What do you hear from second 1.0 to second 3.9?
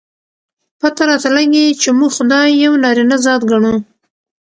راته لګي، چې موږ خداى يو نارينه ذات ګڼو.